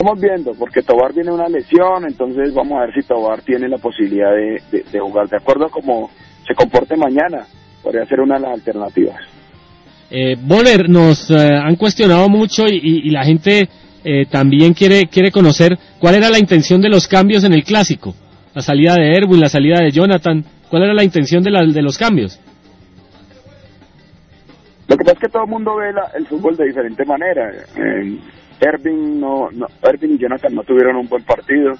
[0.00, 3.78] Estamos viendo, porque Tobar viene una lesión, entonces vamos a ver si Tobar tiene la
[3.78, 5.28] posibilidad de, jugar.
[5.28, 6.08] De acuerdo a cómo
[6.46, 7.44] se comporte mañana,
[7.82, 9.16] podría ser una de las alternativas.
[10.08, 13.68] Eh, Boller, nos eh, han cuestionado mucho y, la gente
[14.04, 18.14] eh, también quiere, quiere conocer cuál era la intención de los cambios en el clásico.
[18.54, 20.44] La salida de Erwin, la salida de Jonathan.
[20.70, 22.38] ¿Cuál era la intención de, de los cambios?
[24.86, 27.50] Lo que pasa es que todo el mundo ve el fútbol de diferente manera.
[28.60, 31.74] Erwin, no, no, Erwin y Jonathan no tuvieron un buen partido.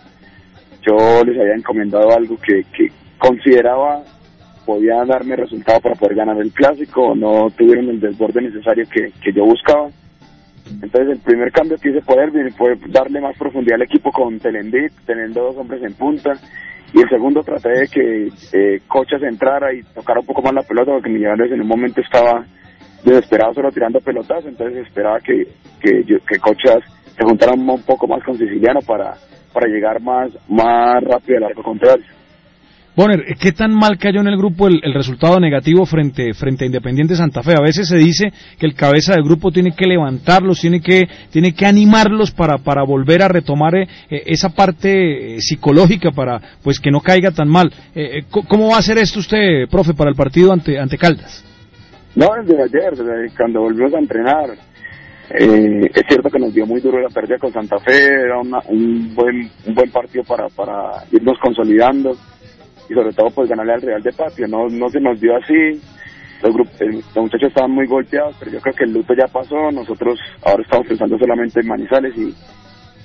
[0.83, 4.03] Yo les había encomendado algo que, que consideraba
[4.65, 9.33] podía darme resultado para poder ganar el clásico, no tuvieron el desborde necesario que, que
[9.33, 9.89] yo buscaba.
[10.83, 14.39] Entonces el primer cambio que hice por Erwin fue darle más profundidad al equipo con
[14.39, 16.35] Telendit, teniendo dos hombres en punta.
[16.93, 20.63] Y el segundo traté de que eh, Cochas entrara y tocara un poco más la
[20.63, 22.45] pelota, porque Millonarios en un momento estaba
[23.11, 25.47] desesperado solo tirando pelotas, entonces esperaba que,
[25.81, 26.79] que, Cochas
[27.17, 29.15] se juntara un poco más con Siciliano para,
[29.53, 32.05] para llegar más, más rápido al arco contrario.
[32.99, 37.15] Bonner, ¿qué tan mal cayó en el grupo el, resultado negativo frente, frente a Independiente
[37.15, 37.53] Santa Fe?
[37.57, 41.53] A veces se dice que el cabeza del grupo tiene que levantarlos, tiene que, tiene
[41.53, 46.81] que animarlos para, para volver a retomar eh, eh, esa parte eh, psicológica para pues
[46.81, 47.73] que no caiga tan mal.
[48.31, 51.48] ¿Cómo va a hacer esto usted, profe, para el partido ante, ante Caldas?
[52.19, 54.51] No, desde ayer, desde cuando volvimos a entrenar.
[55.31, 59.49] es cierto que nos dio muy duro la pérdida con Santa Fe, era un, buen,
[59.67, 62.17] un buen partido para, para irnos consolidando
[62.91, 64.49] y sobre todo pues ganarle al Real de Patio.
[64.49, 65.81] No, no se nos dio así,
[66.43, 69.29] los, grupos, eh, los muchachos estaban muy golpeados, pero yo creo que el luto ya
[69.29, 72.35] pasó, nosotros ahora estamos pensando solamente en Manizales y,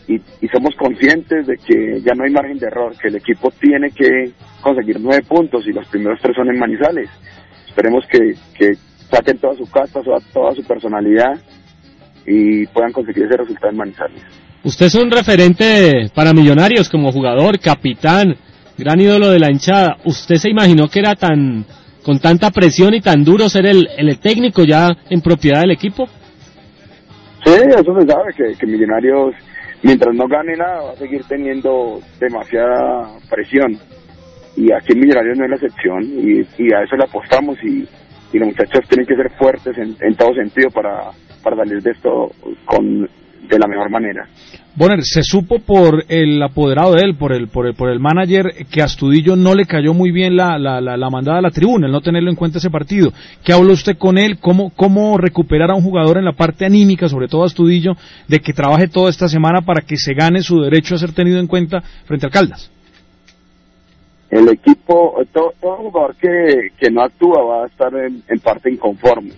[0.07, 3.91] y, somos conscientes de que ya no hay margen de error, que el equipo tiene
[3.91, 7.11] que conseguir nueve puntos y los primeros tres son en Manizales.
[7.67, 8.73] Esperemos que, que
[9.13, 11.39] saquen toda su casa, toda, toda su personalidad
[12.25, 14.23] y puedan conseguir ese resultado en Manizales.
[14.63, 18.35] Usted es un referente para millonarios como jugador, capitán,
[18.77, 19.97] gran ídolo de la hinchada.
[20.05, 21.65] ¿Usted se imaginó que era tan
[22.03, 26.07] con tanta presión y tan duro ser el, el técnico ya en propiedad del equipo?
[27.45, 29.35] Sí, eso se sabe, que, que Millonarios,
[29.81, 33.77] mientras no gane nada, va a seguir teniendo demasiada presión.
[34.55, 37.85] Y aquí en Millonarios no es la excepción, y, y a eso le apostamos, y,
[38.33, 41.11] y los muchachos tienen que ser fuertes en, en todo sentido para,
[41.41, 42.31] para salir de esto
[42.65, 43.07] con
[43.47, 44.27] de la mejor manera.
[44.75, 48.65] Bonner, se supo por el apoderado de él, por el, por el, por el manager,
[48.71, 51.85] que a Astudillo no le cayó muy bien la, la, la, mandada a la tribuna,
[51.85, 53.13] el no tenerlo en cuenta ese partido.
[53.43, 54.39] ¿Qué habló usted con él?
[54.39, 57.95] ¿Cómo, ¿Cómo recuperar a un jugador en la parte anímica, sobre todo a Astudillo,
[58.27, 61.39] de que trabaje toda esta semana para que se gane su derecho a ser tenido
[61.39, 62.72] en cuenta frente al Caldas?
[64.33, 69.31] El equipo, todo, jugador que, que no actúa va a estar en parte inconforme